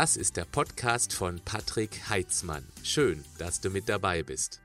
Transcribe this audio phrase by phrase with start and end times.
[0.00, 2.64] Das ist der Podcast von Patrick Heitzmann.
[2.82, 4.62] Schön, dass du mit dabei bist.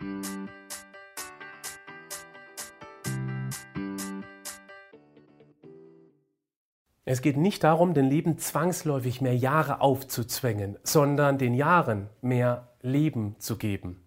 [7.04, 13.36] Es geht nicht darum, dem Leben zwangsläufig mehr Jahre aufzuzwängen, sondern den Jahren mehr Leben
[13.38, 14.06] zu geben.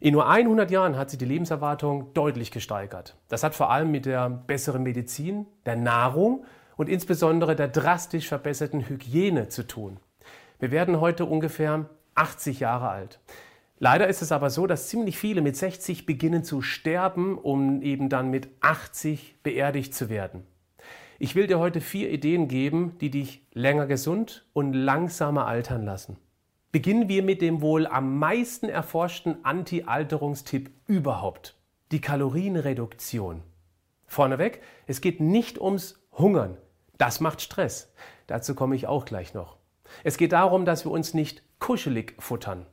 [0.00, 3.16] In nur 100 Jahren hat sich die Lebenserwartung deutlich gesteigert.
[3.28, 6.44] Das hat vor allem mit der besseren Medizin, der Nahrung
[6.76, 10.00] und insbesondere der drastisch verbesserten Hygiene zu tun.
[10.58, 13.20] Wir werden heute ungefähr 80 Jahre alt.
[13.78, 18.08] Leider ist es aber so, dass ziemlich viele mit 60 beginnen zu sterben, um eben
[18.08, 20.46] dann mit 80 beerdigt zu werden.
[21.18, 26.16] Ich will dir heute vier Ideen geben, die dich länger gesund und langsamer altern lassen.
[26.72, 31.56] Beginnen wir mit dem wohl am meisten erforschten Anti-Alterungstipp überhaupt.
[31.90, 33.42] Die Kalorienreduktion.
[34.06, 36.56] Vorneweg, es geht nicht ums Hungern.
[36.98, 37.92] Das macht Stress.
[38.26, 39.56] Dazu komme ich auch gleich noch.
[40.04, 42.66] Es geht darum, dass wir uns nicht kuschelig futtern.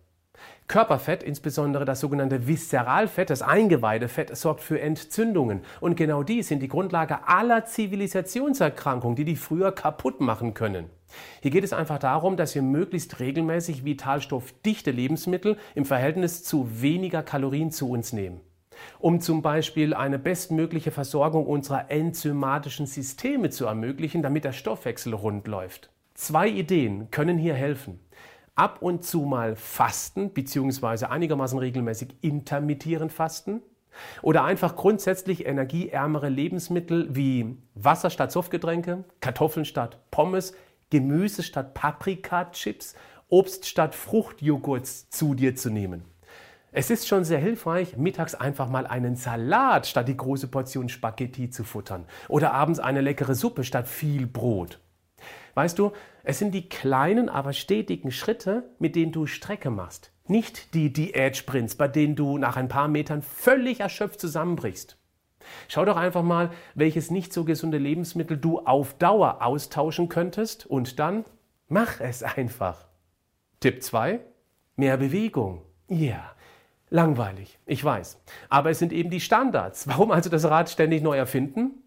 [0.67, 5.61] Körperfett, insbesondere das sogenannte Viszeralfett, das Eingeweidefett, sorgt für Entzündungen.
[5.81, 10.89] Und genau die sind die Grundlage aller Zivilisationserkrankungen, die dich früher kaputt machen können.
[11.42, 17.22] Hier geht es einfach darum, dass wir möglichst regelmäßig vitalstoffdichte Lebensmittel im Verhältnis zu weniger
[17.23, 18.42] Kalorien zu uns nehmen.
[19.00, 25.48] Um zum Beispiel eine bestmögliche Versorgung unserer enzymatischen Systeme zu ermöglichen, damit der Stoffwechsel rund
[25.48, 25.92] läuft.
[26.14, 28.00] Zwei Ideen können hier helfen
[28.56, 33.61] ab und zu mal fasten, beziehungsweise einigermaßen regelmäßig intermittierend fasten.
[34.22, 40.53] Oder einfach grundsätzlich energieärmere Lebensmittel wie Wasser statt Softgetränke, Kartoffeln statt Pommes,
[40.89, 42.95] Gemüse statt Paprika-Chips,
[43.30, 46.05] Obst statt Fruchtjoghurts zu dir zu nehmen.
[46.72, 51.52] Es ist schon sehr hilfreich, mittags einfach mal einen Salat statt die große Portion Spaghetti
[51.52, 54.80] zu futtern oder abends eine leckere Suppe statt viel Brot.
[55.56, 55.92] Weißt du,
[56.23, 60.12] es sind die kleinen, aber stetigen Schritte, mit denen du Strecke machst.
[60.26, 64.98] Nicht die Diät-Sprints, bei denen du nach ein paar Metern völlig erschöpft zusammenbrichst.
[65.67, 71.00] Schau doch einfach mal, welches nicht so gesunde Lebensmittel du auf Dauer austauschen könntest und
[71.00, 71.26] dann
[71.67, 72.88] mach es einfach.
[73.60, 74.22] Tipp 2.
[74.77, 75.61] Mehr Bewegung.
[75.89, 76.36] Ja, yeah.
[76.89, 78.20] langweilig, ich weiß.
[78.50, 79.88] Aber es sind eben die Standards.
[79.88, 81.83] Warum also das Rad ständig neu erfinden?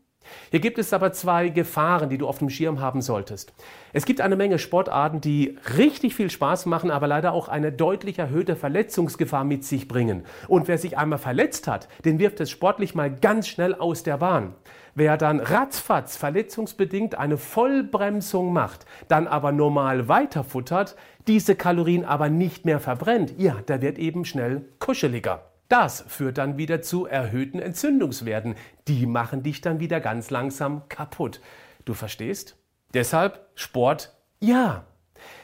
[0.51, 3.53] Hier gibt es aber zwei Gefahren, die du auf dem Schirm haben solltest.
[3.93, 8.19] Es gibt eine Menge Sportarten, die richtig viel Spaß machen, aber leider auch eine deutlich
[8.19, 10.25] erhöhte Verletzungsgefahr mit sich bringen.
[10.49, 14.19] Und wer sich einmal verletzt hat, den wirft es sportlich mal ganz schnell aus der
[14.19, 14.55] Bahn.
[14.95, 22.65] Wer dann ratzfatz verletzungsbedingt eine Vollbremsung macht, dann aber normal weiterfuttert, diese Kalorien aber nicht
[22.65, 25.43] mehr verbrennt, ja, der wird eben schnell kuscheliger.
[25.69, 28.55] Das führt dann wieder zu erhöhten Entzündungswerten.
[28.87, 31.41] Die machen dich dann wieder ganz langsam kaputt.
[31.85, 32.57] Du verstehst?
[32.95, 34.85] Deshalb Sport ja.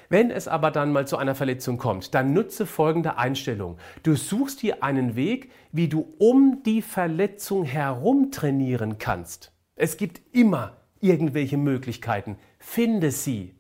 [0.08, 3.78] Wenn es aber dann mal zu einer Verletzung kommt, dann nutze folgende Einstellung.
[4.02, 9.52] Du suchst dir einen Weg, wie du um die Verletzung herum trainieren kannst.
[9.74, 12.36] Es gibt immer irgendwelche Möglichkeiten.
[12.58, 13.54] Finde sie.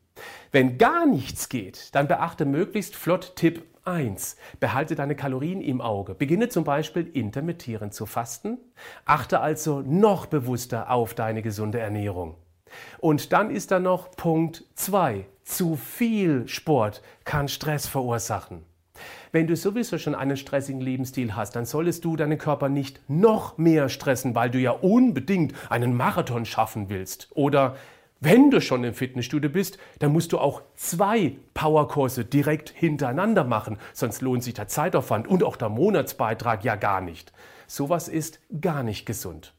[0.50, 4.36] Wenn gar nichts geht, dann beachte möglichst flott Tipp 1.
[4.60, 6.14] Behalte deine Kalorien im Auge.
[6.14, 8.58] Beginne zum Beispiel intermittierend zu fasten.
[9.04, 12.36] Achte also noch bewusster auf deine gesunde Ernährung.
[12.98, 15.26] Und dann ist da noch Punkt 2.
[15.44, 18.64] Zu viel Sport kann Stress verursachen.
[19.32, 23.56] Wenn du sowieso schon einen stressigen Lebensstil hast, dann solltest du deinen Körper nicht noch
[23.56, 27.28] mehr stressen, weil du ja unbedingt einen Marathon schaffen willst.
[27.32, 27.76] Oder
[28.24, 33.78] wenn du schon im Fitnessstudio bist, dann musst du auch zwei Powerkurse direkt hintereinander machen,
[33.92, 37.32] sonst lohnt sich der Zeitaufwand und auch der Monatsbeitrag ja gar nicht.
[37.66, 39.54] Sowas ist gar nicht gesund.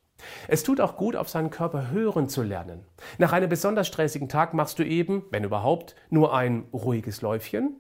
[0.48, 2.86] Es tut auch gut, auf seinen Körper hören zu lernen.
[3.18, 7.76] Nach einem besonders stressigen Tag machst du eben, wenn überhaupt, nur ein ruhiges Läufchen,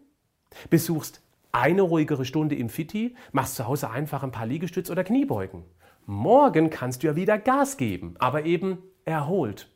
[0.69, 1.21] besuchst
[1.53, 5.63] eine ruhigere Stunde im Fitti, machst zu Hause einfach ein paar Liegestütz oder Kniebeugen.
[6.05, 9.69] Morgen kannst du ja wieder Gas geben, aber eben erholt.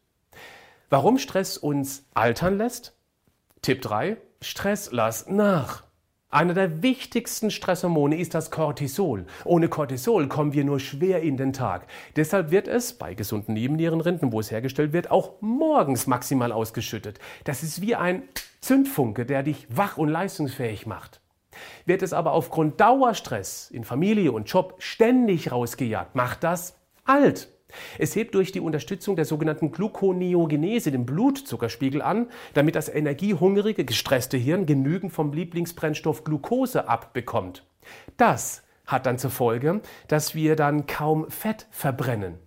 [0.90, 2.96] Warum Stress uns altern lässt?
[3.62, 4.16] Tipp 3.
[4.42, 5.84] Stress lass nach.
[6.30, 9.26] Einer der wichtigsten Stresshormone ist das Cortisol.
[9.44, 11.88] Ohne Cortisol kommen wir nur schwer in den Tag.
[12.16, 17.20] Deshalb wird es bei gesunden Nebennierenrinden, wo es hergestellt wird, auch morgens maximal ausgeschüttet.
[17.44, 18.24] Das ist wie ein
[18.62, 21.20] Zündfunke, der dich wach und leistungsfähig macht.
[21.86, 27.50] Wird es aber aufgrund Dauerstress in Familie und Job ständig rausgejagt, macht das alt.
[27.98, 34.38] Es hebt durch die Unterstützung der sogenannten Gluconeogenese den Blutzuckerspiegel an, damit das energiehungrige, gestresste
[34.38, 37.66] Hirn genügend vom Lieblingsbrennstoff Glucose abbekommt.
[38.16, 42.40] Das hat dann zur Folge, dass wir dann kaum Fett verbrennen.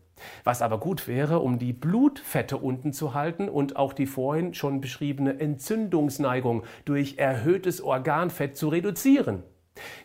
[0.44, 4.80] Was aber gut wäre, um die Blutfette unten zu halten und auch die vorhin schon
[4.80, 9.42] beschriebene Entzündungsneigung durch erhöhtes Organfett zu reduzieren.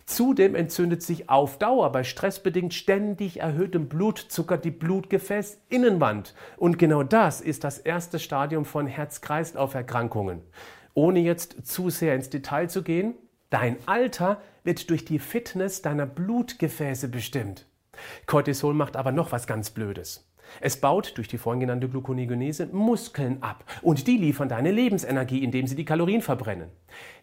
[0.05, 6.33] Zudem entzündet sich auf Dauer bei stressbedingt ständig erhöhtem Blutzucker die Blutgefäßinnenwand.
[6.57, 10.41] Und genau das ist das erste Stadium von Herz-Kreislauf-Erkrankungen.
[10.93, 13.15] Ohne jetzt zu sehr ins Detail zu gehen,
[13.49, 17.65] dein Alter wird durch die Fitness deiner Blutgefäße bestimmt.
[18.25, 20.27] Cortisol macht aber noch was ganz Blödes.
[20.61, 25.67] Es baut durch die vorhin genannte Gluconeogenese Muskeln ab und die liefern deine Lebensenergie, indem
[25.67, 26.69] sie die Kalorien verbrennen.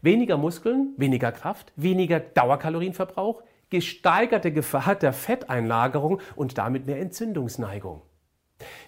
[0.01, 8.03] Weniger Muskeln, weniger Kraft, weniger Dauerkalorienverbrauch, gesteigerte Gefahr der Fetteinlagerung und damit mehr Entzündungsneigung.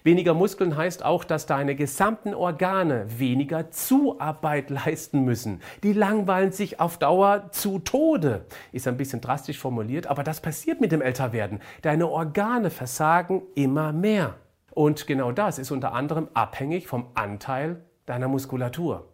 [0.03, 5.61] Weniger Muskeln heißt auch, dass deine gesamten Organe weniger Zuarbeit leisten müssen.
[5.83, 8.45] Die langweilen sich auf Dauer zu Tode.
[8.71, 11.59] Ist ein bisschen drastisch formuliert, aber das passiert mit dem Älterwerden.
[11.81, 14.35] Deine Organe versagen immer mehr.
[14.71, 19.07] Und genau das ist unter anderem abhängig vom Anteil deiner Muskulatur.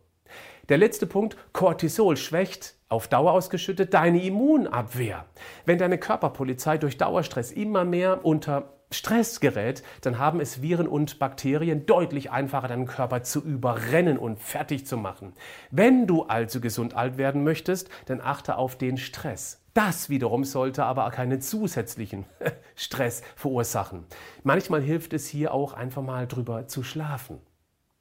[0.70, 5.26] Der letzte Punkt, Cortisol schwächt auf Dauer ausgeschüttet deine Immunabwehr.
[5.66, 11.18] Wenn deine Körperpolizei durch Dauerstress immer mehr unter Stress gerät, dann haben es Viren und
[11.18, 15.34] Bakterien deutlich einfacher, deinen Körper zu überrennen und fertig zu machen.
[15.72, 19.62] Wenn du also gesund alt werden möchtest, dann achte auf den Stress.
[19.74, 22.26] Das wiederum sollte aber keinen zusätzlichen
[22.76, 24.06] Stress verursachen.
[24.44, 27.40] Manchmal hilft es hier auch einfach mal drüber zu schlafen.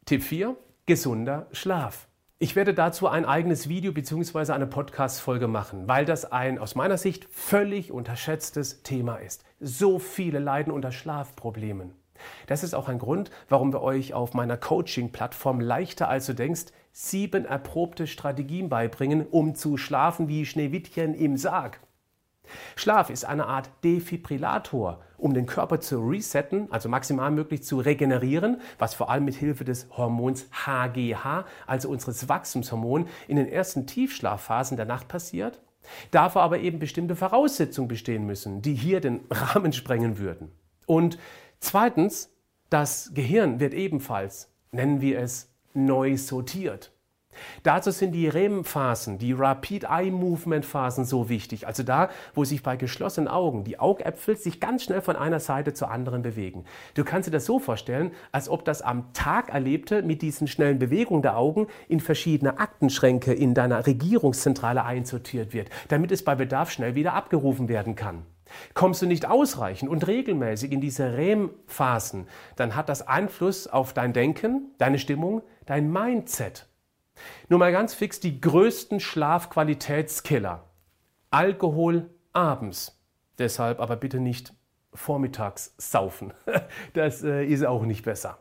[0.05, 0.57] Tipp 4.
[0.87, 2.10] Gesunder Schlaf.
[2.43, 4.53] Ich werde dazu ein eigenes Video bzw.
[4.53, 9.45] eine Podcast-Folge machen, weil das ein aus meiner Sicht völlig unterschätztes Thema ist.
[9.61, 11.93] So viele leiden unter Schlafproblemen.
[12.47, 16.73] Das ist auch ein Grund, warum wir euch auf meiner Coaching-Plattform leichter als du denkst
[16.93, 21.79] sieben erprobte Strategien beibringen, um zu schlafen wie Schneewittchen im Sarg.
[22.75, 28.61] Schlaf ist eine Art Defibrillator, um den Körper zu resetten, also maximal möglich zu regenerieren,
[28.79, 34.77] was vor allem mit Hilfe des Hormons HGH, also unseres Wachstumshormons, in den ersten Tiefschlafphasen
[34.77, 35.61] der Nacht passiert.
[36.11, 40.53] Dafür aber eben bestimmte Voraussetzungen bestehen müssen, die hier den Rahmen sprengen würden.
[40.87, 41.19] Und
[41.61, 42.31] zweitens,
[42.69, 46.93] das Gehirn wird ebenfalls, nennen wir es, neu sortiert.
[47.63, 51.67] Dazu sind die REM-Phasen, die Rapid Eye Movement Phasen so wichtig.
[51.67, 55.75] Also da, wo sich bei geschlossenen Augen die Augäpfel sich ganz schnell von einer Seite
[55.75, 56.65] zur anderen bewegen.
[56.95, 60.79] Du kannst dir das so vorstellen, als ob das am Tag Erlebte mit diesen schnellen
[60.79, 66.71] Bewegungen der Augen in verschiedene Aktenschränke in deiner Regierungszentrale einsortiert wird, damit es bei Bedarf
[66.71, 68.25] schnell wieder abgerufen werden kann.
[68.75, 72.27] Kommst du nicht ausreichend und regelmäßig in diese REM-Phasen,
[72.57, 76.67] dann hat das Einfluss auf dein Denken, deine Stimmung, dein Mindset.
[77.49, 80.65] Nur mal ganz fix die größten Schlafqualitätskiller.
[81.31, 82.99] Alkohol abends.
[83.39, 84.53] Deshalb aber bitte nicht
[84.93, 86.33] vormittags saufen.
[86.95, 88.39] Das äh, ist auch nicht besser.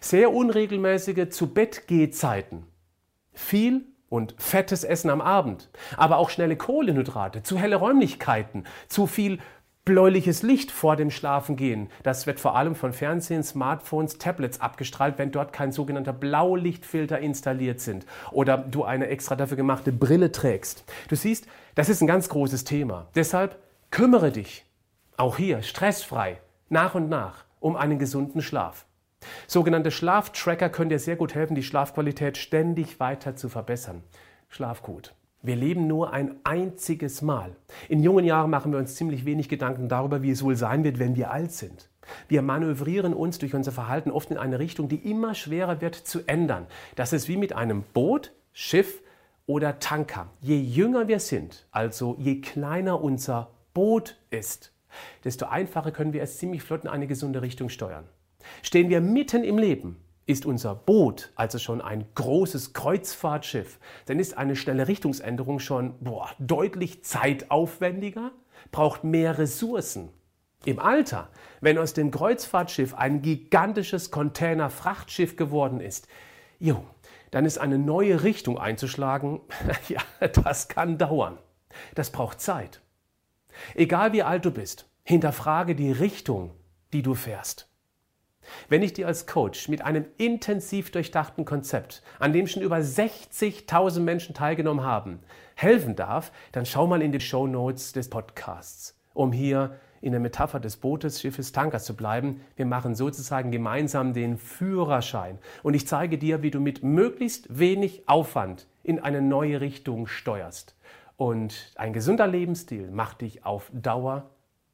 [0.00, 2.66] Sehr unregelmäßige Zu-Bett-Gehzeiten.
[3.32, 9.38] Viel und fettes Essen am Abend, aber auch schnelle Kohlenhydrate, zu helle Räumlichkeiten, zu viel
[9.88, 11.88] bläuliches Licht vor dem Schlafengehen.
[12.02, 17.80] Das wird vor allem von Fernsehen, Smartphones, Tablets abgestrahlt, wenn dort kein sogenannter Blaulichtfilter installiert
[17.80, 20.84] sind oder du eine extra dafür gemachte Brille trägst.
[21.08, 23.06] Du siehst, das ist ein ganz großes Thema.
[23.14, 23.56] Deshalb
[23.90, 24.66] kümmere dich,
[25.16, 26.38] auch hier stressfrei,
[26.68, 28.84] nach und nach, um einen gesunden Schlaf.
[29.46, 34.02] Sogenannte Schlaftracker können dir sehr gut helfen, die Schlafqualität ständig weiter zu verbessern.
[34.50, 35.14] Schlaf gut.
[35.48, 37.56] Wir leben nur ein einziges Mal.
[37.88, 40.98] In jungen Jahren machen wir uns ziemlich wenig Gedanken darüber, wie es wohl sein wird,
[40.98, 41.88] wenn wir alt sind.
[42.28, 46.20] Wir manövrieren uns durch unser Verhalten oft in eine Richtung, die immer schwerer wird zu
[46.26, 46.66] ändern.
[46.96, 49.02] Das ist wie mit einem Boot, Schiff
[49.46, 50.26] oder Tanker.
[50.42, 54.74] Je jünger wir sind, also je kleiner unser Boot ist,
[55.24, 58.04] desto einfacher können wir es ziemlich flott in eine gesunde Richtung steuern.
[58.62, 59.96] Stehen wir mitten im Leben,
[60.28, 66.30] ist unser Boot also schon ein großes Kreuzfahrtschiff, dann ist eine schnelle Richtungsänderung schon boah,
[66.38, 68.32] deutlich zeitaufwendiger,
[68.70, 70.10] braucht mehr Ressourcen.
[70.66, 71.30] Im Alter,
[71.62, 76.08] wenn aus dem Kreuzfahrtschiff ein gigantisches Container-Frachtschiff geworden ist,
[76.58, 76.84] jo,
[77.30, 79.40] dann ist eine neue Richtung einzuschlagen,
[79.88, 81.38] ja, das kann dauern.
[81.94, 82.82] Das braucht Zeit.
[83.74, 86.50] Egal wie alt du bist, hinterfrage die Richtung,
[86.92, 87.67] die du fährst.
[88.68, 94.00] Wenn ich dir als Coach mit einem intensiv durchdachten Konzept, an dem schon über 60.000
[94.00, 95.20] Menschen teilgenommen haben,
[95.54, 100.20] helfen darf, dann schau mal in die Show Notes des Podcasts, um hier in der
[100.20, 102.40] Metapher des Bootes, Schiffes, Tankers zu bleiben.
[102.56, 108.08] Wir machen sozusagen gemeinsam den Führerschein und ich zeige dir, wie du mit möglichst wenig
[108.08, 110.76] Aufwand in eine neue Richtung steuerst.
[111.16, 114.30] Und ein gesunder Lebensstil macht dich auf Dauer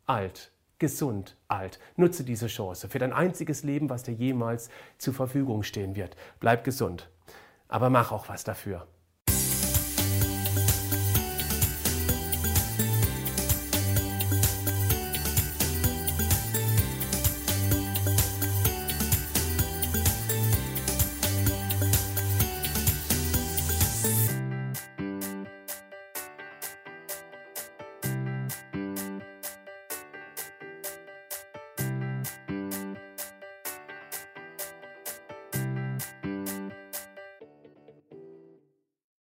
[0.06, 1.78] alt gesund alt.
[1.96, 6.16] Nutze diese Chance für dein einziges Leben, was dir jemals zur Verfügung stehen wird.
[6.40, 7.10] Bleib gesund,
[7.68, 8.86] aber mach auch was dafür.